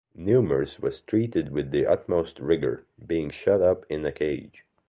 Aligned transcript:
Nemours 0.15 0.79
was 0.79 0.99
treated 1.03 1.51
with 1.51 1.69
the 1.69 1.85
utmost 1.85 2.39
rigour, 2.39 2.87
being 3.05 3.29
shut 3.29 3.61
up 3.61 3.85
in 3.87 4.03
a 4.03 4.11
cage. 4.11 4.65